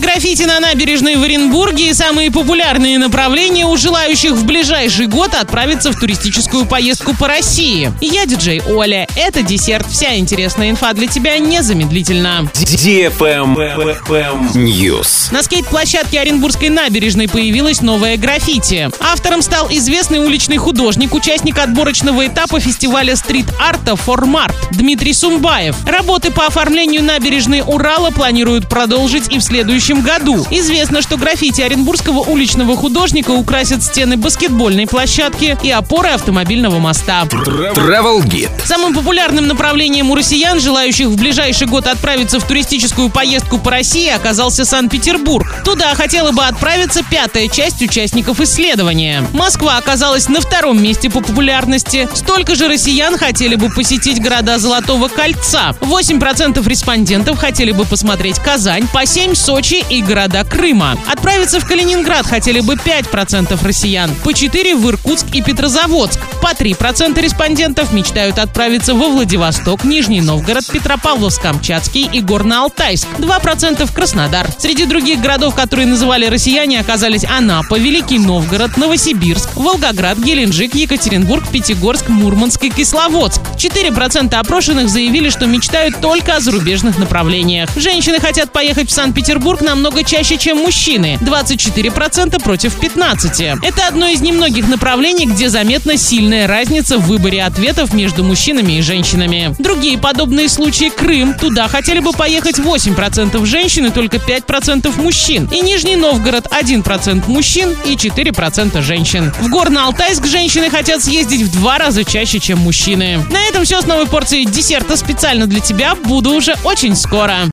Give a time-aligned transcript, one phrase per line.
[0.00, 5.92] граффити на набережной в Оренбурге и самые популярные направления у желающих в ближайший год отправиться
[5.92, 7.92] в туристическую поездку по России.
[8.00, 9.06] Я диджей Оля.
[9.14, 9.86] Это десерт.
[9.90, 12.48] Вся интересная инфа для тебя незамедлительно.
[14.54, 15.32] News.
[15.32, 18.90] На скейт-площадке Оренбургской набережной появилась новая граффити.
[19.00, 25.76] Автором стал известный уличный художник, участник отборочного этапа фестиваля стрит-арта «Формарт» Дмитрий Сумбаев.
[25.86, 30.46] Работы по оформлению набережной Урала планируют продолжить и в следующем году.
[30.50, 37.22] Известно, что граффити оренбургского уличного художника украсят стены баскетбольной площадки и опоры автомобильного моста.
[37.22, 38.50] Travel Guide.
[38.64, 44.08] Самым популярным направлением у россиян, желающих в ближайший год отправиться в туристическую поездку по России,
[44.08, 45.62] оказался Санкт-Петербург.
[45.64, 49.24] Туда хотела бы отправиться пятая часть участников исследования.
[49.32, 52.08] Москва оказалась на втором месте по популярности.
[52.14, 55.74] Столько же россиян хотели бы посетить города Золотого кольца.
[55.80, 60.98] 8% респондентов хотели бы посмотреть Казань, по 7 Сочи и города Крыма.
[61.06, 66.18] Отправиться в Калининград хотели бы 5% россиян, по 4 в Иркутск и Петрозаводск.
[66.42, 73.06] По 3% респондентов мечтают отправиться во Владивосток, Нижний Новгород, Петропавловск-Камчатский и Горно-Алтайск.
[73.18, 74.48] 2% в Краснодар.
[74.58, 82.08] Среди других городов, которые называли россияне, оказались Анапа, Великий Новгород, Новосибирск, Волгоград, Геленджик, Екатеринбург, Пятигорск,
[82.08, 83.40] Мурманск и Кисловодск.
[83.56, 87.70] 4% опрошенных заявили, что мечтают только о зарубежных направлениях.
[87.76, 91.18] Женщины хотят поехать в Санкт-Петербург намного чаще, чем мужчины.
[91.20, 93.58] 24% против 15%.
[93.62, 98.82] Это одно из немногих направлений, где заметна сильная разница в выборе ответов между мужчинами и
[98.82, 99.54] женщинами.
[99.58, 101.34] Другие подобные случаи Крым.
[101.34, 105.48] Туда хотели бы поехать 8% женщин и только 5% мужчин.
[105.52, 109.32] И Нижний Новгород 1% мужчин и 4% женщин.
[109.40, 113.24] В Горно-Алтайск женщины хотят съездить в два раза чаще, чем мужчины.
[113.30, 115.94] На этом все с новой порцией десерта специально для тебя.
[115.94, 117.48] Буду уже очень скоро.